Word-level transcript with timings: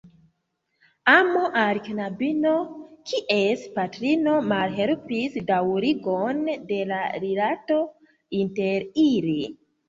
Amo 1.11 1.41
al 1.63 1.79
knabino, 1.87 2.53
kies 3.11 3.65
patrino 3.75 4.33
malhelpis 4.53 5.37
daŭrigon 5.51 6.41
de 6.73 6.81
la 6.93 7.03
rilato 7.27 7.79
inter 8.41 8.89
ili. 9.05 9.39